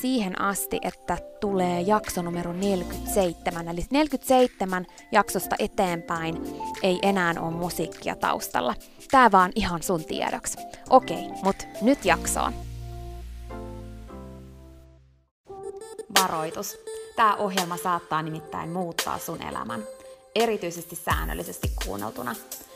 siihen 0.00 0.40
asti, 0.40 0.78
että 0.82 1.18
tulee 1.40 1.80
jakso 1.80 2.22
numero 2.22 2.52
47. 2.52 3.68
Eli 3.68 3.86
47 3.90 4.86
jaksosta 5.12 5.56
eteenpäin 5.58 6.42
ei 6.82 6.98
enää 7.02 7.34
ole 7.40 7.50
musiikkia 7.50 8.16
taustalla. 8.16 8.74
Tää 9.10 9.32
vaan 9.32 9.52
ihan 9.54 9.82
sun 9.82 10.04
tiedoksi. 10.04 10.58
Okei, 10.90 11.28
mut 11.42 11.56
nyt 11.82 12.04
jaksoon. 12.04 12.52
Varoitus. 16.18 16.76
Tämä 17.16 17.36
ohjelma 17.36 17.76
saattaa 17.76 18.22
nimittäin 18.22 18.70
muuttaa 18.70 19.18
sun 19.18 19.42
elämän. 19.42 19.82
Erityisesti 20.34 20.96
säännöllisesti 20.96 21.68
kuunneltuna. 21.84 22.34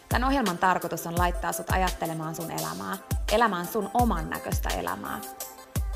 Tämän 0.08 0.28
ohjelman 0.28 0.58
tarkoitus 0.58 1.06
on 1.06 1.18
laittaa 1.18 1.52
sut 1.52 1.70
ajattelemaan 1.70 2.34
sun 2.34 2.50
elämää, 2.50 2.96
elämään 3.32 3.66
sun 3.66 3.90
oman 3.94 4.30
näköistä 4.30 4.68
elämää, 4.68 5.20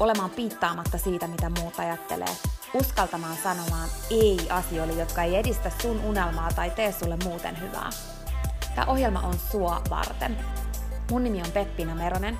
olemaan 0.00 0.30
piittaamatta 0.30 0.98
siitä, 0.98 1.26
mitä 1.26 1.50
muut 1.50 1.78
ajattelee, 1.78 2.36
uskaltamaan 2.74 3.36
sanomaan 3.42 3.88
ei 4.10 4.38
asioille, 4.50 4.92
jotka 4.92 5.22
ei 5.22 5.36
edistä 5.36 5.70
sun 5.82 6.00
unelmaa 6.04 6.50
tai 6.56 6.70
tee 6.70 6.92
sulle 6.92 7.18
muuten 7.24 7.60
hyvää. 7.60 7.90
Tämä 8.74 8.86
ohjelma 8.92 9.20
on 9.20 9.34
sua 9.52 9.82
varten. 9.90 10.36
Mun 11.10 11.24
nimi 11.24 11.40
on 11.40 11.52
Peppina 11.52 11.94
Meronen 11.94 12.38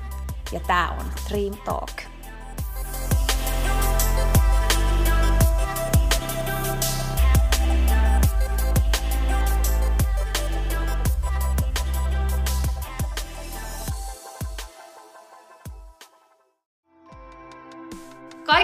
ja 0.51 0.59
tää 0.59 0.89
on 0.89 1.05
Dream 1.29 1.57
Talk. 1.65 2.18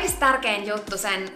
Kaikista 0.06 0.26
tärkein 0.26 0.68
juttu 0.68 0.98
sen 0.98 1.32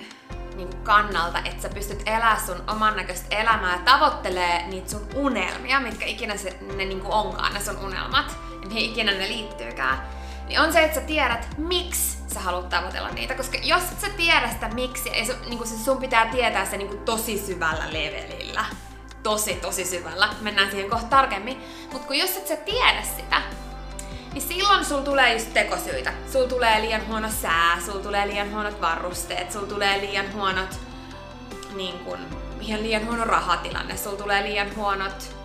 niin 0.56 0.78
kannalta, 0.84 1.40
että 1.46 1.62
sä 1.62 1.70
pystyt 1.70 2.02
elämään 2.06 2.46
sun 2.46 2.64
oman 2.68 2.96
näköistä 2.96 3.36
elämää 3.36 3.74
ja 3.74 3.80
tavoittelee 3.80 4.68
niitä 4.68 4.90
sun 4.90 5.08
unelmia, 5.16 5.80
mitkä 5.80 6.06
ikinä 6.06 6.38
se, 6.38 6.58
ne 6.62 6.86
niin 6.86 7.02
onkaan, 7.06 7.54
ne 7.54 7.60
sun 7.60 7.78
unelmat, 7.78 8.38
ja 8.62 8.68
mihin 8.68 8.92
ikinä 8.92 9.12
ne 9.12 9.28
liittyykään, 9.28 10.04
niin 10.48 10.60
on 10.60 10.74
se, 10.74 10.84
että 10.84 11.00
sä 11.00 11.06
tiedät, 11.06 11.48
miksi 11.58 12.18
sä 12.34 12.40
haluat 12.40 12.70
tavoitella 12.70 13.10
niitä. 13.10 13.36
Koska 13.36 13.58
jos 13.64 13.84
et 13.84 14.00
sä 14.00 14.10
tiedä 14.10 14.50
sitä 14.50 14.70
miksi, 14.70 15.10
ei 15.10 15.26
se, 15.26 15.36
niin 15.48 15.68
se 15.68 15.84
sun 15.84 15.98
pitää 15.98 16.26
tietää 16.26 16.66
se 16.66 16.78
niin 16.78 17.00
tosi 17.00 17.38
syvällä 17.46 17.86
levelillä. 17.88 18.66
Tosi, 19.24 19.54
tosi 19.54 19.86
syvällä. 19.86 20.30
Mennään 20.42 20.72
siihen 20.72 20.90
kohta 20.90 21.08
tarkemmin. 21.08 21.64
Mutta 21.92 22.08
kun 22.08 22.18
jos 22.18 22.38
et 22.38 22.48
sä 22.48 22.56
tiedä 22.56 23.02
sitä, 23.18 23.42
niin 24.34 24.42
silloin 24.42 24.86
sul 24.86 25.02
tulee 25.02 25.34
just 25.34 25.54
tekosyitä. 25.54 26.14
Sul 26.32 26.46
tulee 26.46 26.82
liian 26.82 27.08
huono 27.08 27.30
sää, 27.42 27.78
sul 27.86 28.00
tulee 28.00 28.28
liian 28.28 28.52
huonot 28.52 28.82
varusteet, 28.82 29.52
sul 29.52 29.66
tulee 29.66 30.00
liian 30.00 30.34
huonot, 30.34 30.80
niin 31.76 32.00
kun, 32.00 32.20
ihan 32.62 32.84
liian 32.84 33.06
huono 33.06 33.26
rahatilanne, 33.26 33.98
sul 33.98 34.16
tulee 34.16 34.44
liian 34.44 34.76
huonot 34.76 35.36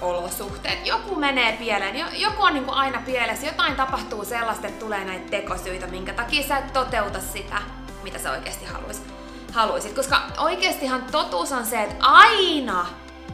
olosuhteet. 0.00 0.86
Joku 0.86 1.14
menee 1.14 1.52
pieleen, 1.52 2.06
joku 2.12 2.42
on 2.42 2.54
niin 2.54 2.70
aina 2.70 3.02
pielessä, 3.06 3.46
jotain 3.46 3.76
tapahtuu 3.76 4.24
sellaista, 4.24 4.66
että 4.66 4.84
tulee 4.84 5.04
näitä 5.04 5.30
tekosyitä, 5.30 5.86
minkä 5.86 6.12
takia 6.12 6.48
sä 6.48 6.56
et 6.56 6.72
toteuta 6.72 7.20
sitä, 7.20 7.56
mitä 8.02 8.18
sä 8.18 8.30
oikeasti 8.30 8.64
haluaisit. 8.64 9.04
haluaisit. 9.52 9.92
Koska 9.92 10.22
oikeastihan 10.38 11.04
totuus 11.12 11.52
on 11.52 11.66
se, 11.66 11.82
että 11.82 12.06
aina, 12.06 12.86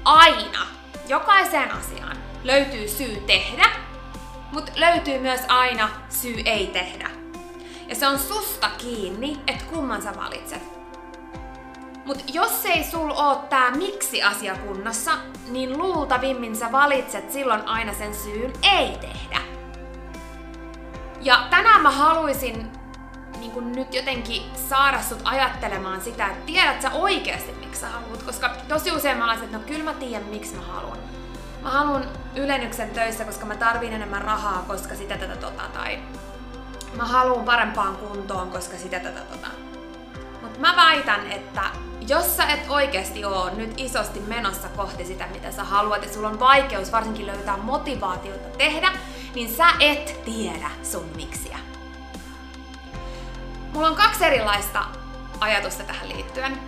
aina, 0.05 0.67
jokaiseen 1.09 1.73
asiaan 1.73 2.17
löytyy 2.45 2.89
syy 2.89 3.17
tehdä 3.27 3.65
mutta 4.53 4.73
löytyy 4.77 5.19
myös 5.19 5.41
aina 5.49 5.89
syy 6.09 6.43
ei 6.45 6.67
tehdä. 6.67 7.11
Ja 7.89 7.95
se 7.95 8.09
on 8.09 8.19
susta 8.19 8.71
kiinni, 8.79 9.41
että 9.47 9.65
kumman 9.65 10.03
sä 10.03 10.17
valitset. 10.17 10.63
Mut 12.05 12.25
jos 12.35 12.67
ei 12.67 12.85
sul 12.85 13.11
oo 13.11 13.35
tää 13.35 13.71
miksi 13.71 14.23
asia 14.23 14.57
kunnossa, 14.57 15.13
niin 15.49 15.79
luultavimmin 15.79 16.57
sä 16.57 16.73
valitset 16.73 17.33
silloin 17.33 17.67
aina 17.67 17.95
sen 17.95 18.15
syyn 18.15 18.53
ei 18.63 18.99
tehdä. 18.99 19.41
Ja 21.21 21.47
tänään 21.51 21.83
mä 21.83 21.91
haluaisin 21.91 22.71
niin 23.41 23.73
nyt 23.73 23.95
jotenkin 23.95 24.43
saada 24.69 25.03
sut 25.03 25.21
ajattelemaan 25.25 26.01
sitä, 26.01 26.27
että 26.27 26.47
tiedät 26.47 26.83
sä 26.83 26.91
oikeasti 26.91 27.53
miksi 27.53 27.81
sä 27.81 27.89
haluat, 27.89 28.23
koska 28.23 28.51
tosi 28.69 28.93
usein 28.93 29.19
mä 29.19 29.25
olen, 29.25 29.45
että 29.45 29.59
no 29.59 29.65
kyllä 29.67 29.85
mä 29.85 29.95
tiedän 29.95 30.29
miksi 30.29 30.55
mä 30.55 30.63
haluan 30.63 30.99
mä 31.63 31.71
haluan 31.71 32.05
ylennyksen 32.37 32.91
töissä, 32.91 33.25
koska 33.25 33.47
mä 33.47 33.57
tarvin 33.57 33.93
enemmän 33.93 34.23
rahaa, 34.23 34.65
koska 34.69 34.95
sitä 34.95 35.19
tätä 35.19 35.37
tota, 35.37 35.63
tai 35.73 35.99
mä 36.97 37.05
haluan 37.05 37.45
parempaan 37.45 37.97
kuntoon, 37.97 38.51
koska 38.51 38.77
sitä 38.77 39.01
tätä 39.01 39.21
tota. 39.21 39.47
Mutta 40.43 40.61
mä 40.61 40.77
väitän, 40.77 41.33
että 41.33 41.63
jos 42.09 42.37
sä 42.37 42.47
et 42.47 42.67
oikeasti 42.69 43.25
oo 43.25 43.51
nyt 43.55 43.75
isosti 43.77 44.21
menossa 44.21 44.69
kohti 44.69 45.05
sitä, 45.05 45.27
mitä 45.27 45.53
sä 45.53 45.65
haluat, 45.65 46.03
ja 46.03 46.13
sulla 46.13 46.29
on 46.29 46.41
vaikeus 46.41 46.93
varsinkin 46.93 47.27
löytää 47.27 47.57
motivaatiota 47.57 48.49
tehdä, 48.59 48.93
niin 49.35 49.55
sä 49.55 49.67
et 49.81 50.25
tiedä 50.25 50.71
sun 50.83 51.09
miksiä. 51.17 51.59
Mulla 53.73 53.89
on 53.89 53.97
kaksi 53.97 54.25
erilaista 54.25 54.85
ajatusta 55.41 55.83
tähän 55.83 56.09
liittyen. 56.09 56.59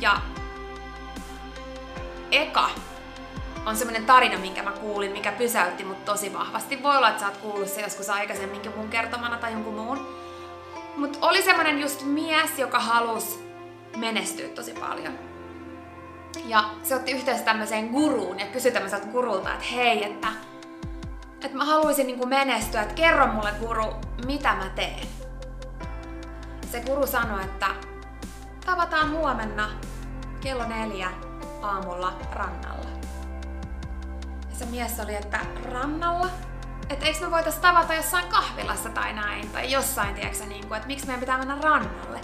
Ja 0.00 0.20
eka 2.30 2.70
on 3.66 3.76
semmoinen 3.76 4.06
tarina, 4.06 4.38
minkä 4.38 4.62
mä 4.62 4.70
kuulin, 4.72 5.12
mikä 5.12 5.32
pysäytti 5.32 5.84
mut 5.84 6.04
tosi 6.04 6.32
vahvasti. 6.32 6.82
Voi 6.82 6.96
olla, 6.96 7.08
että 7.08 7.20
sä 7.20 7.26
oot 7.26 7.36
kuullut 7.36 7.68
se 7.68 7.80
joskus 7.80 8.10
aikaisemmin 8.10 8.60
mun 8.76 8.88
kertomana 8.88 9.38
tai 9.38 9.52
jonkun 9.52 9.74
muun. 9.74 10.08
Mut 10.96 11.18
oli 11.20 11.42
semmoinen 11.42 11.80
just 11.80 12.02
mies, 12.02 12.58
joka 12.58 12.78
halusi 12.78 13.44
menestyä 13.96 14.48
tosi 14.48 14.72
paljon. 14.72 15.18
Ja 16.46 16.64
se 16.82 16.94
otti 16.94 17.12
yhteydessä 17.12 17.44
tämmöiseen 17.44 17.88
guruun 17.88 18.40
ja 18.40 18.46
kysyi 18.46 18.72
tämmöiseltä 18.72 19.06
gurulta, 19.06 19.52
että 19.52 19.64
hei, 19.74 20.04
että, 20.04 20.28
että 21.44 21.56
mä 21.56 21.64
haluaisin 21.64 22.06
niin 22.06 22.28
menestyä, 22.28 22.82
että 22.82 22.94
kerro 22.94 23.26
mulle 23.26 23.52
guru, 23.60 23.94
mitä 24.26 24.54
mä 24.54 24.70
teen. 24.74 25.08
Se 26.72 26.80
guru 26.80 27.06
sanoi, 27.06 27.44
että 27.44 27.66
tavataan 28.66 29.10
huomenna 29.10 29.70
kello 30.40 30.64
neljä 30.68 31.10
aamulla 31.62 32.12
rannalla. 32.32 32.73
Se 34.58 34.66
mies 34.66 35.00
oli, 35.00 35.14
että 35.14 35.40
rannalla? 35.72 36.28
Että 36.90 37.06
eikö 37.06 37.20
me 37.20 37.30
voitais 37.30 37.54
tavata 37.54 37.94
jossain 37.94 38.28
kahvilassa 38.28 38.88
tai 38.88 39.12
näin, 39.12 39.50
tai 39.50 39.72
jossain, 39.72 40.14
tiedätkö 40.14 40.44
niin 40.44 40.68
kuin, 40.68 40.76
että 40.76 40.86
miksi 40.86 41.06
meidän 41.06 41.20
pitää 41.20 41.38
mennä 41.38 41.58
rannalle? 41.62 42.20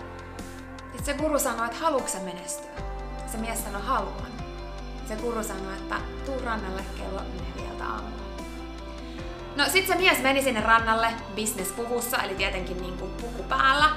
Sitten 0.78 1.04
se 1.04 1.14
guru 1.14 1.38
sanoi, 1.38 1.66
että 1.66 1.78
haluatko 1.78 2.18
menestyä? 2.24 2.70
Se 3.32 3.38
mies 3.38 3.64
sanoi, 3.64 3.82
haluan. 3.82 4.30
Se 5.08 5.16
guru 5.16 5.44
sanoi, 5.44 5.74
että 5.74 5.96
tuu 6.26 6.40
rannalle 6.44 6.84
kello 6.96 7.20
neljältä 7.20 7.84
aamulla. 7.84 8.22
No 9.56 9.64
sit 9.68 9.86
se 9.86 9.94
mies 9.94 10.22
meni 10.22 10.42
sinne 10.42 10.60
rannalle 10.60 11.08
businesspuvussa, 11.36 12.22
eli 12.22 12.34
tietenkin 12.34 12.80
niin 12.82 12.98
kuin 12.98 13.10
puku 13.10 13.42
päällä. 13.42 13.90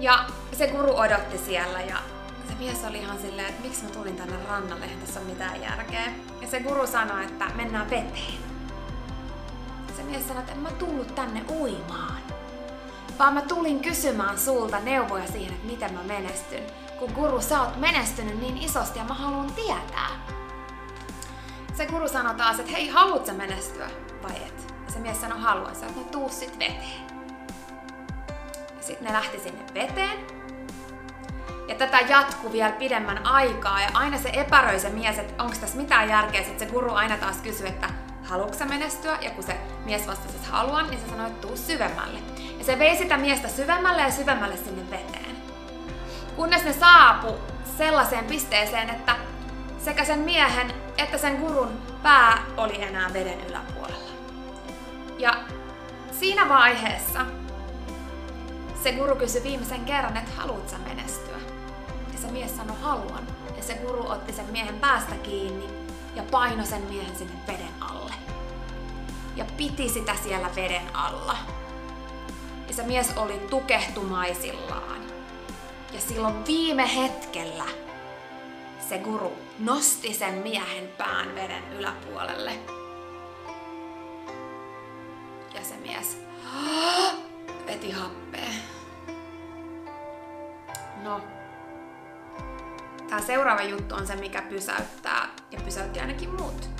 Ja 0.00 0.24
se 0.52 0.66
guru 0.66 0.96
odotti 0.96 1.38
siellä 1.38 1.80
ja 1.80 1.96
se 2.50 2.56
mies 2.58 2.84
oli 2.84 2.98
ihan 2.98 3.18
silleen, 3.18 3.48
että 3.48 3.62
miksi 3.62 3.84
mä 3.84 3.90
tulin 3.90 4.16
tänne 4.16 4.36
rannalle, 4.48 4.84
eihän 4.84 5.00
tässä 5.00 5.20
ole 5.20 5.28
mitään 5.28 5.62
järkeä. 5.62 6.12
Ja 6.40 6.48
se 6.48 6.60
guru 6.60 6.86
sanoi, 6.86 7.24
että 7.24 7.44
mennään 7.54 7.90
veteen. 7.90 8.34
Se 9.96 10.02
mies 10.02 10.28
sanoi, 10.28 10.40
että 10.40 10.52
en 10.52 10.58
mä 10.58 10.70
tullut 10.70 11.14
tänne 11.14 11.44
uimaan. 11.50 12.22
Vaan 13.18 13.34
mä 13.34 13.42
tulin 13.42 13.80
kysymään 13.80 14.38
sulta 14.38 14.80
neuvoja 14.80 15.26
siihen, 15.26 15.54
että 15.54 15.66
miten 15.66 15.94
mä 15.94 16.02
menestyn. 16.02 16.62
Kun 16.98 17.12
guru, 17.12 17.40
sä 17.40 17.62
oot 17.62 17.76
menestynyt 17.76 18.40
niin 18.40 18.58
isosti 18.58 18.98
ja 18.98 19.04
mä 19.04 19.14
haluan 19.14 19.52
tietää. 19.52 20.10
Se 21.74 21.86
guru 21.86 22.08
sanoi 22.08 22.34
taas, 22.34 22.58
että 22.58 22.72
hei, 22.72 22.88
haluat 22.88 23.26
sä 23.26 23.32
menestyä 23.32 23.90
vai 24.22 24.36
et? 24.36 24.74
Ja 24.86 24.92
se 24.92 24.98
mies 24.98 25.20
sanoi, 25.20 25.40
haluan. 25.40 25.76
Sä, 25.76 25.86
no 25.86 26.02
tuu 26.10 26.28
sit 26.28 26.58
veteen. 26.58 27.10
Sitten 28.80 29.06
ne 29.06 29.12
lähti 29.12 29.40
sinne 29.40 29.64
veteen. 29.74 30.39
Ja 31.70 31.76
tätä 31.76 32.00
jatkuu 32.00 32.52
vielä 32.52 32.72
pidemmän 32.72 33.26
aikaa 33.26 33.80
ja 33.80 33.88
aina 33.94 34.18
se 34.18 34.30
epäröi 34.32 34.80
se 34.80 34.90
mies, 34.90 35.18
että 35.18 35.42
onko 35.42 35.56
tässä 35.60 35.76
mitään 35.76 36.08
järkeä. 36.08 36.42
Sitten 36.42 36.68
se 36.68 36.74
guru 36.74 36.92
aina 36.92 37.16
taas 37.16 37.36
kysyi, 37.36 37.68
että 37.68 37.88
haluatko 38.24 38.64
menestyä? 38.64 39.18
Ja 39.20 39.30
kun 39.30 39.44
se 39.44 39.56
mies 39.84 40.06
vastasi, 40.06 40.36
että 40.36 40.48
haluan, 40.50 40.90
niin 40.90 41.00
se 41.00 41.08
sanoi, 41.08 41.26
että 41.26 41.46
tuu 41.46 41.56
syvemmälle. 41.56 42.18
Ja 42.58 42.64
se 42.64 42.78
vei 42.78 42.96
sitä 42.96 43.16
miestä 43.16 43.48
syvemmälle 43.48 44.02
ja 44.02 44.10
syvemmälle 44.10 44.56
sinne 44.56 44.90
veteen. 44.90 45.36
Kunnes 46.36 46.64
ne 46.64 46.72
saapu 46.72 47.34
sellaiseen 47.78 48.24
pisteeseen, 48.24 48.90
että 48.90 49.16
sekä 49.84 50.04
sen 50.04 50.18
miehen 50.18 50.72
että 50.98 51.18
sen 51.18 51.36
gurun 51.36 51.82
pää 52.02 52.42
oli 52.56 52.82
enää 52.82 53.12
veden 53.12 53.40
yläpuolella. 53.48 54.10
Ja 55.18 55.34
siinä 56.20 56.48
vaiheessa 56.48 57.26
se 58.82 58.92
guru 58.92 59.16
kysyi 59.16 59.42
viimeisen 59.42 59.84
kerran, 59.84 60.16
että 60.16 60.30
haluatko 60.36 60.76
menestyä? 60.88 61.39
Mies 62.30 62.56
sanoi, 62.56 62.76
haluan. 62.82 63.26
Ja 63.56 63.62
se 63.62 63.74
guru 63.74 64.10
otti 64.10 64.32
sen 64.32 64.46
miehen 64.50 64.80
päästä 64.80 65.14
kiinni 65.14 65.68
ja 66.14 66.22
painoi 66.30 66.66
sen 66.66 66.82
miehen 66.82 67.16
sinne 67.16 67.34
veden 67.46 67.74
alle. 67.80 68.14
Ja 69.36 69.44
piti 69.56 69.88
sitä 69.88 70.14
siellä 70.22 70.50
veden 70.56 70.96
alla. 70.96 71.36
Ja 72.68 72.74
se 72.74 72.82
mies 72.82 73.12
oli 73.16 73.38
tukehtumaisillaan. 73.50 75.00
Ja 75.92 76.00
silloin 76.00 76.46
viime 76.46 76.94
hetkellä 76.96 77.64
se 78.88 78.98
guru 78.98 79.32
nosti 79.58 80.14
sen 80.14 80.34
miehen 80.34 80.88
pään 80.98 81.34
veden 81.34 81.72
yläpuolelle. 81.72 82.52
Ja 85.54 85.60
se 85.62 85.74
mies 85.74 86.18
veti 87.66 87.90
happea. 87.90 88.50
No, 91.02 91.20
tämä 93.10 93.22
seuraava 93.22 93.62
juttu 93.62 93.94
on 93.94 94.06
se, 94.06 94.16
mikä 94.16 94.42
pysäyttää 94.42 95.28
ja 95.50 95.60
pysäytti 95.64 96.00
ainakin 96.00 96.34
muut. 96.34 96.70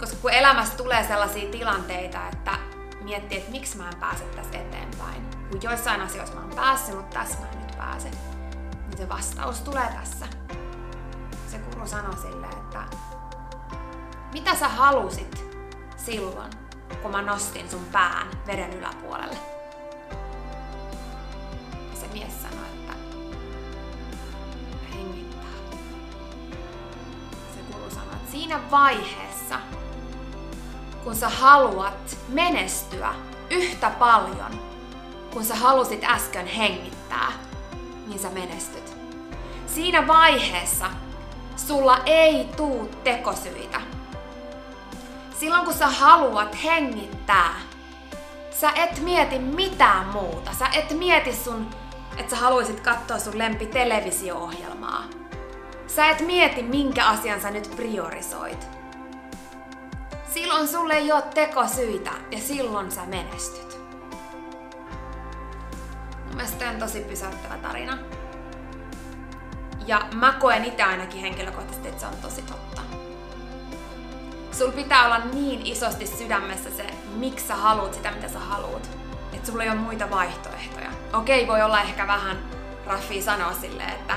Koska 0.00 0.16
kun 0.22 0.30
elämässä 0.30 0.76
tulee 0.76 1.06
sellaisia 1.08 1.50
tilanteita, 1.50 2.28
että 2.28 2.58
miettii, 3.02 3.38
että 3.38 3.50
miksi 3.50 3.76
mä 3.76 3.88
en 3.88 3.96
pääse 4.00 4.24
tässä 4.24 4.58
eteenpäin. 4.58 5.30
Kun 5.50 5.62
joissain 5.62 6.00
asioissa 6.00 6.34
mä 6.34 6.40
oon 6.40 6.54
päässyt, 6.56 6.94
mutta 6.96 7.18
tässä 7.18 7.38
mä 7.38 7.46
en 7.52 7.58
nyt 7.58 7.76
pääse. 7.76 8.10
Niin 8.88 8.98
se 8.98 9.08
vastaus 9.08 9.60
tulee 9.60 9.88
tässä. 10.00 10.26
Se 11.46 11.58
kuru 11.58 11.86
sanoi 11.86 12.16
silleen, 12.16 12.52
että 12.52 12.82
mitä 14.32 14.54
sä 14.54 14.68
halusit 14.68 15.44
silloin, 15.96 16.50
kun 17.02 17.10
mä 17.10 17.22
nostin 17.22 17.70
sun 17.70 17.84
pään 17.92 18.26
veden 18.46 18.72
yläpuolelle? 18.72 19.53
Siinä 28.34 28.60
vaiheessa, 28.70 29.58
kun 31.04 31.14
sä 31.14 31.28
haluat 31.28 32.18
menestyä 32.28 33.14
yhtä 33.50 33.90
paljon, 33.90 34.60
kun 35.32 35.44
sä 35.44 35.54
halusit 35.54 36.04
äsken 36.04 36.46
hengittää, 36.46 37.32
niin 38.06 38.18
sä 38.18 38.30
menestyt. 38.30 38.96
Siinä 39.66 40.06
vaiheessa 40.06 40.86
sulla 41.56 41.98
ei 42.06 42.48
tuu 42.56 42.90
tekosyitä. 43.04 43.80
Silloin 45.40 45.64
kun 45.64 45.74
sä 45.74 45.88
haluat 45.88 46.64
hengittää, 46.64 47.54
sä 48.60 48.70
et 48.70 49.00
mieti 49.00 49.38
mitään 49.38 50.06
muuta. 50.06 50.52
Sä 50.58 50.66
et 50.72 50.98
mieti 50.98 51.32
sun, 51.32 51.70
että 52.16 52.30
sä 52.30 52.42
haluaisit 52.42 52.80
katsoa 52.80 53.18
sun 53.18 53.38
lempi 53.38 53.66
televisio-ohjelmaa. 53.66 55.04
Sä 55.96 56.10
et 56.10 56.20
mieti, 56.20 56.62
minkä 56.62 57.06
asian 57.06 57.40
sä 57.40 57.50
nyt 57.50 57.70
priorisoit. 57.76 58.68
Silloin 60.34 60.68
sulle 60.68 60.94
ei 60.94 61.12
ole 61.12 61.22
tekosyitä 61.22 62.10
ja 62.30 62.38
silloin 62.38 62.90
sä 62.90 63.06
menestyt. 63.06 63.78
Mielestäni 66.34 66.74
on 66.74 66.80
tosi 66.80 67.00
pysäyttävä 67.00 67.58
tarina. 67.58 67.98
Ja 69.86 70.02
mä 70.14 70.32
koen 70.32 70.64
itse 70.64 70.82
ainakin 70.82 71.20
henkilökohtaisesti, 71.20 71.88
että 71.88 72.00
se 72.00 72.06
on 72.06 72.16
tosi 72.22 72.42
totta. 72.42 72.82
Sul 74.52 74.70
pitää 74.70 75.04
olla 75.04 75.18
niin 75.18 75.66
isosti 75.66 76.06
sydämessä 76.06 76.70
se, 76.70 76.86
miksi 77.16 77.46
sä 77.46 77.56
haluat 77.56 77.94
sitä, 77.94 78.10
mitä 78.10 78.28
sä 78.28 78.38
haluat. 78.38 78.90
Että 79.32 79.46
sulla 79.46 79.62
ei 79.62 79.70
ole 79.70 79.78
muita 79.78 80.10
vaihtoehtoja. 80.10 80.90
Okei, 81.12 81.48
voi 81.48 81.62
olla 81.62 81.80
ehkä 81.80 82.06
vähän 82.06 82.38
raffia 82.86 83.22
sanoa 83.22 83.52
silleen, 83.52 83.90
että 83.90 84.16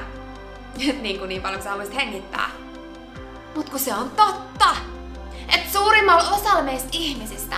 niin, 1.02 1.20
kuin 1.20 1.30
niin 1.30 1.42
paljon 1.42 1.60
kuin 1.60 1.64
sä 1.64 1.70
haluaisit 1.70 1.96
hengittää. 1.96 2.50
Mut 3.56 3.70
kun 3.70 3.80
se 3.80 3.94
on 3.94 4.10
totta! 4.10 4.76
Että 5.56 5.72
suurimmalla 5.72 6.30
osalla 6.30 6.62
meistä 6.62 6.90
ihmisistä 6.92 7.56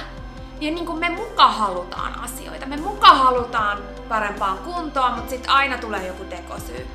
niin, 0.59 0.75
niin 0.75 0.85
kuin 0.85 0.99
me 0.99 1.09
muka 1.09 1.47
halutaan 1.47 2.19
asioita. 2.19 2.65
Me 2.65 2.77
muka 2.77 3.07
halutaan 3.07 3.77
parempaan 4.09 4.57
kuntoon, 4.57 5.13
mutta 5.13 5.29
sitten 5.29 5.51
aina 5.51 5.77
tulee 5.77 6.07
joku 6.07 6.23
tekosyy. 6.23 6.88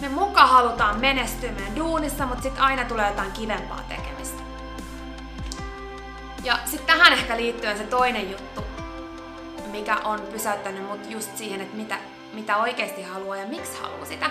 Me 0.00 0.08
muka 0.08 0.46
halutaan 0.46 1.00
menestyä 1.00 1.52
meidän 1.52 1.76
duunissa, 1.76 2.26
mutta 2.26 2.42
sitten 2.42 2.62
aina 2.62 2.84
tulee 2.84 3.08
jotain 3.08 3.32
kivempaa 3.32 3.80
tekemistä. 3.88 4.42
Ja 6.44 6.58
sitten 6.64 6.96
tähän 6.96 7.12
ehkä 7.12 7.36
liittyen 7.36 7.78
se 7.78 7.84
toinen 7.84 8.30
juttu, 8.30 8.64
mikä 9.70 9.96
on 9.96 10.20
pysäyttänyt 10.20 10.88
mut 10.88 11.10
just 11.10 11.36
siihen, 11.36 11.60
että 11.60 11.76
mitä, 11.76 11.98
mitä 12.32 12.56
oikeasti 12.56 13.02
haluaa 13.02 13.36
ja 13.36 13.46
miksi 13.46 13.82
haluaa 13.82 14.04
sitä, 14.04 14.30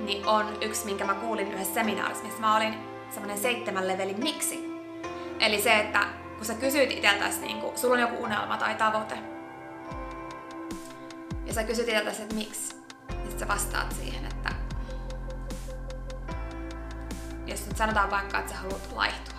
niin 0.00 0.26
on 0.26 0.58
yksi, 0.60 0.84
minkä 0.84 1.04
mä 1.04 1.14
kuulin 1.14 1.52
yhdessä 1.52 1.74
seminaarissa, 1.74 2.24
missä 2.24 2.40
mä 2.40 2.56
olin 2.56 2.74
semmonen 3.10 3.38
seitsemän 3.38 3.88
levelin 3.88 4.20
miksi. 4.20 4.76
Eli 5.40 5.62
se, 5.62 5.80
että 5.80 6.06
kun 6.36 6.44
sä 6.44 6.54
kysyt 6.54 6.90
itseltäsi, 6.90 7.40
niin 7.40 7.60
kun, 7.60 7.78
sulla 7.78 7.94
on 7.94 8.00
joku 8.00 8.24
unelma 8.24 8.56
tai 8.56 8.74
tavoite, 8.74 9.18
ja 11.46 11.54
sä 11.54 11.64
kysyt 11.64 11.88
itseltäsi, 11.88 12.22
että 12.22 12.34
miksi, 12.34 12.76
niin 13.08 13.38
sä 13.38 13.48
vastaat 13.48 13.92
siihen, 13.92 14.24
että 14.24 14.50
jos 17.46 17.66
nyt 17.66 17.76
sanotaan 17.76 18.10
vaikka, 18.10 18.38
että 18.38 18.52
sä 18.52 18.58
haluat 18.58 18.92
laihtua, 18.92 19.38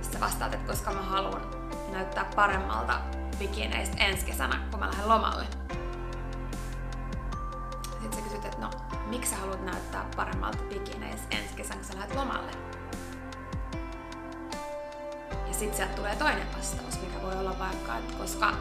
sitten 0.00 0.12
sä 0.12 0.20
vastaat, 0.20 0.54
että 0.54 0.72
koska 0.72 0.92
mä 0.92 1.02
haluan 1.02 1.42
näyttää 1.92 2.30
paremmalta 2.36 3.00
bikineistä 3.38 4.04
ensi 4.04 4.26
kesänä, 4.26 4.60
kun 4.70 4.80
mä 4.80 4.86
lähden 4.86 5.08
lomalle. 5.08 5.67
Miksi 9.08 9.30
sä 9.30 9.36
haluat 9.36 9.64
näyttää 9.64 10.06
paremmalta 10.16 10.58
bikineistä 10.68 11.36
ensi 11.36 11.54
kesänä, 11.56 11.76
kun 11.76 11.84
sä 11.84 11.94
lähdet 11.94 12.16
lomalle? 12.16 12.68
sitten 15.58 15.76
sieltä 15.76 15.94
tulee 15.94 16.16
toinen 16.16 16.46
vastaus, 16.56 17.00
mikä 17.00 17.22
voi 17.22 17.36
olla 17.36 17.58
vaikka, 17.58 17.96
että 17.96 18.14
koska 18.14 18.54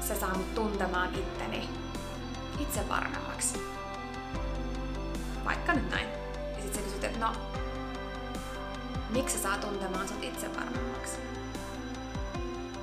se 0.00 0.14
saa 0.14 0.34
mut 0.34 0.54
tuntemaan 0.54 1.14
itteni 1.14 1.68
itse 2.58 2.88
varmemmaksi. 2.88 3.62
Vaikka 5.44 5.72
nyt 5.72 5.90
näin. 5.90 6.08
Ja 6.56 6.62
sitten 6.62 6.74
sä 6.74 6.80
kysyt, 6.80 7.04
että 7.04 7.18
no, 7.18 7.32
miksi 9.10 9.36
sä 9.36 9.42
saa 9.42 9.56
tuntemaan 9.56 10.08
sut 10.08 10.24
itse 10.24 10.54
varmemmaksi? 10.54 11.16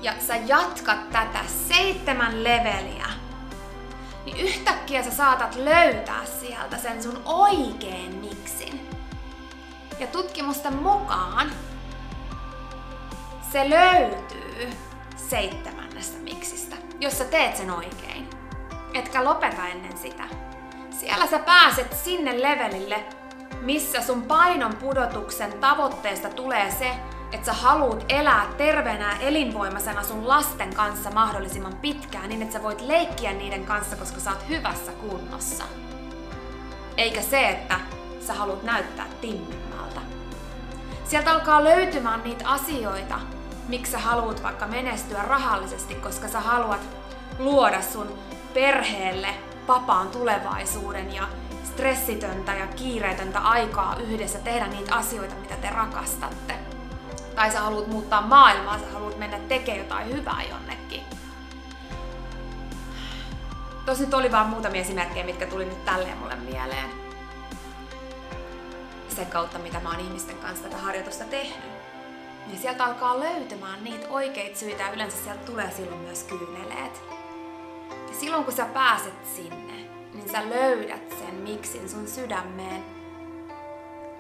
Ja 0.01 0.13
sä 0.27 0.36
jatkat 0.36 1.09
tätä 1.09 1.39
seitsemän 1.67 2.43
leveliä, 2.43 3.07
niin 4.27 4.48
yhtäkkiä 4.48 5.03
sä 5.03 5.12
saatat 5.12 5.55
löytää 5.55 6.25
sieltä 6.25 6.77
sen 6.77 7.03
sun 7.03 7.22
oikeen 7.25 8.15
miksin. 8.15 8.89
Ja 10.00 10.07
tutkimusten 10.07 10.75
mukaan 10.75 11.51
se 13.51 13.69
löytyy 13.69 14.69
seitsemännestä 15.15 16.19
miksistä, 16.19 16.75
jos 17.00 17.17
sä 17.17 17.25
teet 17.25 17.55
sen 17.55 17.72
oikein. 17.72 18.29
Etkä 18.93 19.24
lopeta 19.24 19.67
ennen 19.67 19.98
sitä. 19.98 20.24
Siellä 20.89 21.27
sä 21.27 21.39
pääset 21.39 21.96
sinne 22.03 22.41
levelille, 22.41 23.05
missä 23.62 24.01
sun 24.01 24.22
painon 24.22 24.75
pudotuksen 24.75 25.53
tavoitteesta 25.53 26.29
tulee 26.29 26.72
se, 26.72 26.91
että 27.31 27.46
sä 27.46 27.53
haluut 27.53 28.05
elää 28.10 28.46
terveenä 28.57 29.12
ja 29.12 29.19
elinvoimaisena 29.19 30.03
sun 30.03 30.27
lasten 30.27 30.74
kanssa 30.74 31.12
mahdollisimman 31.12 31.75
pitkään, 31.75 32.29
niin 32.29 32.41
että 32.41 32.53
sä 32.53 32.63
voit 32.63 32.81
leikkiä 32.81 33.34
niiden 33.34 33.65
kanssa, 33.65 33.96
koska 33.96 34.19
sä 34.19 34.31
oot 34.31 34.50
hyvässä 34.50 34.91
kunnossa. 34.91 35.63
Eikä 36.98 37.22
se, 37.22 37.50
että 37.50 37.79
sä 38.27 38.34
haluat 38.34 38.63
näyttää 38.63 39.05
timmimmältä. 39.22 40.01
Sieltä 41.05 41.31
alkaa 41.31 41.63
löytymään 41.63 42.24
niitä 42.24 42.50
asioita, 42.50 43.19
miksi 43.67 43.91
sä 43.91 44.00
haluat 44.00 44.43
vaikka 44.43 44.67
menestyä 44.67 45.22
rahallisesti, 45.22 45.96
koska 45.96 46.27
sä 46.27 46.39
haluat 46.39 46.81
luoda 47.39 47.81
sun 47.81 48.19
perheelle 48.53 49.29
vapaan 49.67 50.07
tulevaisuuden 50.07 51.15
ja 51.15 51.27
stressitöntä 51.63 52.53
ja 52.53 52.67
kiireetöntä 52.67 53.39
aikaa 53.39 53.96
yhdessä 54.00 54.39
tehdä 54.39 54.67
niitä 54.67 54.96
asioita, 54.96 55.36
mitä 55.36 55.55
te 55.55 55.69
rakastatte. 55.69 56.66
Tai 57.38 57.51
sä 57.51 57.60
haluat 57.60 57.88
muuttaa 57.88 58.22
maailmaa, 58.22 58.79
sä 58.79 58.86
haluat 58.94 59.17
mennä 59.17 59.39
tekemään 59.39 59.79
jotain 59.79 60.08
hyvää 60.13 60.44
jonnekin. 60.50 61.03
Tosi 63.86 64.03
nyt 64.03 64.13
oli 64.13 64.32
vaan 64.32 64.50
muutamia 64.50 64.82
esimerkkejä, 64.82 65.25
mitkä 65.25 65.48
tuli 65.48 65.65
nyt 65.65 65.86
tälleen 65.86 66.17
mulle 66.17 66.36
mieleen. 66.36 66.89
Sen 69.15 69.25
kautta, 69.25 69.60
mitä 69.60 69.79
mä 69.79 69.89
oon 69.89 70.00
ihmisten 70.00 70.38
kanssa 70.38 70.63
tätä 70.63 70.77
harjoitusta 70.77 71.24
tehnyt. 71.24 71.72
Ja 72.53 72.60
sieltä 72.60 72.86
alkaa 72.86 73.20
löytymään 73.20 73.84
niitä 73.84 74.08
oikeita 74.10 74.60
syitä 74.60 74.84
ja 74.84 74.91
yleensä 74.91 75.17
sieltä 75.24 75.46
tulee 75.46 75.72
silloin 75.72 76.01
myös 76.01 76.24
kyyneleet. 76.24 77.01
Ja 77.89 78.20
silloin 78.20 78.44
kun 78.44 78.53
sä 78.53 78.65
pääset 78.65 79.25
sinne, 79.36 79.74
niin 80.13 80.29
sä 80.32 80.50
löydät 80.50 81.10
sen 81.10 81.36
miksin 81.36 81.89
sun 81.89 82.08
sydämeen, 82.08 82.84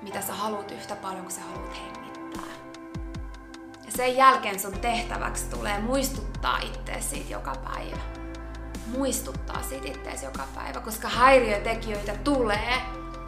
mitä 0.01 0.21
sä 0.21 0.33
haluat 0.33 0.71
yhtä 0.71 0.95
paljon 0.95 1.21
kuin 1.21 1.31
sä 1.31 1.41
haluat 1.41 1.75
hengittää. 1.77 2.06
Sen 3.97 4.17
jälkeen 4.17 4.59
sun 4.59 4.79
tehtäväksi 4.79 5.49
tulee 5.49 5.79
muistuttaa 5.79 6.57
itteesi 6.57 7.09
siitä 7.09 7.31
joka 7.31 7.55
päivä. 7.55 7.97
Muistuttaa 8.87 9.63
siitä 9.63 9.87
itteesi 9.87 10.25
joka 10.25 10.43
päivä, 10.55 10.79
koska 10.79 11.07
häiriötekijöitä 11.07 12.13
tulee, 12.23 12.73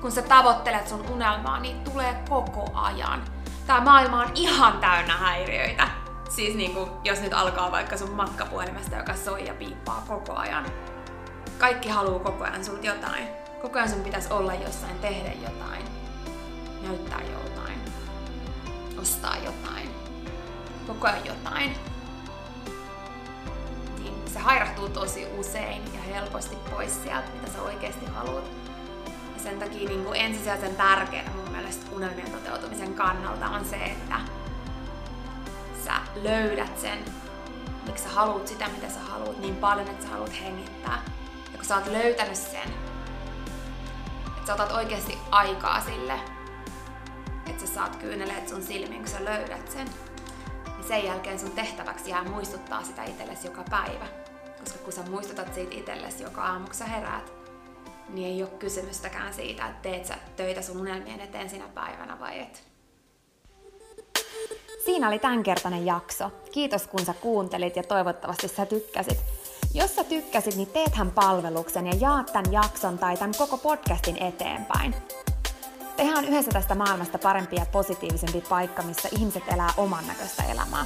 kun 0.01 0.11
sä 0.11 0.21
tavoittelet 0.21 0.88
sun 0.88 1.09
unelmaa, 1.09 1.59
niin 1.59 1.83
tulee 1.83 2.23
koko 2.29 2.71
ajan. 2.73 3.23
Tää 3.67 3.81
maailma 3.81 4.21
on 4.21 4.31
ihan 4.35 4.77
täynnä 4.77 5.17
häiriöitä. 5.17 5.88
Siis 6.29 6.55
niinku, 6.55 6.89
jos 7.03 7.21
nyt 7.21 7.33
alkaa 7.33 7.71
vaikka 7.71 7.97
sun 7.97 8.11
matkapuhelimesta, 8.11 8.95
joka 8.95 9.15
soi 9.15 9.47
ja 9.47 9.53
piippaa 9.53 10.03
koko 10.07 10.33
ajan. 10.33 10.65
Kaikki 11.57 11.89
haluaa 11.89 12.19
koko 12.19 12.43
ajan 12.43 12.65
sulta 12.65 12.85
jotain. 12.85 13.27
Koko 13.61 13.77
ajan 13.77 13.89
sun 13.89 14.01
pitäisi 14.01 14.33
olla 14.33 14.53
jossain, 14.53 14.99
tehdä 14.99 15.31
jotain, 15.33 15.85
näyttää 16.81 17.21
jotain, 17.21 17.79
ostaa 19.01 19.38
jotain, 19.38 19.88
koko 20.89 21.08
ajan 21.08 21.25
jotain. 21.25 21.75
Niin 24.00 24.13
se 24.34 24.39
hairahtuu 24.39 24.89
tosi 24.89 25.25
usein 25.38 25.93
ja 25.93 26.01
helposti 26.01 26.55
pois 26.55 27.03
sieltä, 27.03 27.27
mitä 27.34 27.51
sä 27.51 27.62
oikeasti 27.62 28.05
haluat. 28.05 28.43
Ja 29.05 29.43
sen 29.43 29.60
takia 29.60 29.89
niin 29.89 30.05
kuin 30.05 30.19
ensisijaisen 30.19 30.75
tärkeää 30.75 31.31
mun 31.36 31.51
mielestä 31.51 31.96
unelmien 31.96 32.31
toteutumisen 32.31 32.93
kannalta 32.93 33.46
on 33.46 33.65
se, 33.65 33.75
että 33.75 34.15
sä 35.86 35.93
löydät 36.15 36.79
sen, 36.79 37.00
miksi 37.86 38.03
sä 38.03 38.10
haluat 38.10 38.48
sitä, 38.48 38.67
mitä 38.67 38.89
sä 38.89 39.00
haluat 39.00 39.39
niin 39.39 39.55
paljon, 39.55 39.88
että 39.88 40.05
sä 40.05 40.12
haluat 40.12 40.41
hengittää. 40.41 41.01
Ja 41.51 41.58
kun 41.58 41.65
sä 41.65 41.75
oot 41.75 41.88
löytänyt 41.88 42.36
sen, 42.36 42.74
että 44.27 44.48
sä 44.48 44.53
otat 44.53 44.72
oikeasti 44.72 45.17
aikaa 45.31 45.81
sille, 45.81 46.19
että 47.48 47.67
sä 47.67 47.74
saat 47.74 47.96
kyyneleet 47.96 48.50
sun 48.50 48.63
silmiin, 48.63 49.01
kun 49.01 49.12
sä 49.12 49.25
löydät 49.25 49.72
sen, 49.72 49.88
sen 50.89 51.05
jälkeen 51.05 51.39
sun 51.39 51.51
tehtäväksi 51.51 52.10
jää 52.10 52.24
muistuttaa 52.24 52.84
sitä 52.84 53.03
itsellesi 53.03 53.48
joka 53.48 53.63
päivä. 53.69 54.08
Koska 54.60 54.79
kun 54.79 54.93
sä 54.93 55.01
muistutat 55.10 55.53
siitä 55.53 55.75
itsellesi 55.75 56.24
joka 56.24 56.43
aamu, 56.43 56.65
kun 56.65 56.75
sä 56.75 56.86
heräät, 56.86 57.34
niin 58.10 58.27
ei 58.27 58.43
ole 58.43 58.51
kysymystäkään 58.60 59.34
siitä, 59.34 59.65
että 59.65 59.81
teet 59.81 60.05
sä 60.05 60.15
töitä 60.36 60.62
sun 60.62 60.77
unelmien 60.77 61.22
eteen 61.22 61.50
sinä 61.50 61.67
päivänä 61.67 62.19
vai 62.19 62.39
et. 62.39 62.63
Siinä 64.86 65.08
oli 65.08 65.19
tämänkertainen 65.19 65.86
jakso. 65.86 66.31
Kiitos 66.51 66.88
kun 66.88 67.05
sä 67.05 67.13
kuuntelit 67.13 67.75
ja 67.75 67.84
toivottavasti 67.84 68.48
sä 68.48 68.65
tykkäsit. 68.65 69.17
Jos 69.74 69.96
sä 69.96 70.03
tykkäsit, 70.03 70.55
niin 70.55 70.67
teethän 70.67 71.12
palveluksen 71.12 71.88
ja 71.88 71.93
jaat 72.00 72.34
tämän 72.34 72.51
jakson 72.51 72.98
tai 72.98 73.17
tämän 73.17 73.36
koko 73.38 73.58
podcastin 73.58 74.24
eteenpäin. 74.24 74.96
Tehdään 75.99 76.25
yhdessä 76.25 76.51
tästä 76.51 76.75
maailmasta 76.75 77.17
parempi 77.17 77.55
ja 77.55 77.65
positiivisempi 77.71 78.41
paikka, 78.49 78.81
missä 78.81 79.09
ihmiset 79.11 79.43
elää 79.53 79.69
oman 79.77 80.07
näköistä 80.07 80.43
elämää. 80.43 80.85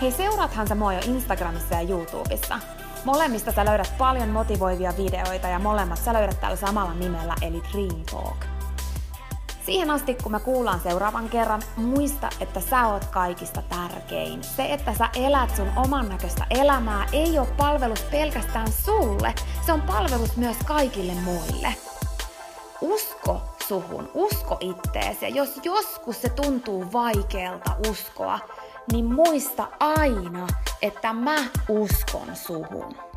Hei, 0.00 0.12
seuraathan 0.12 0.68
sä 0.68 0.74
mua 0.74 0.92
jo 0.92 1.00
Instagramissa 1.04 1.74
ja 1.74 1.80
YouTubessa. 1.80 2.58
Molemmista 3.04 3.52
sä 3.52 3.64
löydät 3.64 3.94
paljon 3.98 4.28
motivoivia 4.28 4.92
videoita 4.96 5.48
ja 5.48 5.58
molemmat 5.58 5.98
sä 5.98 6.12
löydät 6.12 6.40
tällä 6.40 6.56
samalla 6.56 6.94
nimellä 6.94 7.34
eli 7.42 7.62
Dream 7.72 8.04
Talk. 8.10 8.44
Siihen 9.66 9.90
asti, 9.90 10.14
kun 10.22 10.32
me 10.32 10.40
kuullaan 10.40 10.80
seuraavan 10.80 11.28
kerran, 11.28 11.62
muista, 11.76 12.28
että 12.40 12.60
sä 12.60 12.86
oot 12.86 13.04
kaikista 13.04 13.62
tärkein. 13.62 14.44
Se, 14.44 14.72
että 14.72 14.94
sä 14.94 15.08
elät 15.16 15.56
sun 15.56 15.72
oman 15.76 16.08
näköistä 16.08 16.46
elämää, 16.50 17.06
ei 17.12 17.38
ole 17.38 17.48
palvelus 17.56 18.02
pelkästään 18.02 18.72
sulle, 18.72 19.34
se 19.66 19.72
on 19.72 19.82
palvelus 19.82 20.36
myös 20.36 20.56
kaikille 20.66 21.12
muille. 21.14 21.74
Usko 22.80 23.42
suhun, 23.70 24.10
usko 24.14 24.56
itteesi. 24.60 25.24
Ja 25.24 25.28
jos 25.28 25.60
joskus 25.64 26.22
se 26.22 26.28
tuntuu 26.28 26.92
vaikealta 26.92 27.76
uskoa, 27.90 28.38
niin 28.92 29.04
muista 29.04 29.68
aina, 29.80 30.46
että 30.82 31.12
mä 31.12 31.36
uskon 31.68 32.36
suhun. 32.36 33.09